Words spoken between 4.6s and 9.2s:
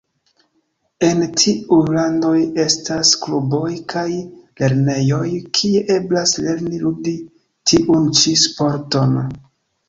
lernejoj, kie eblas lerni ludi tiun ĉi sporton.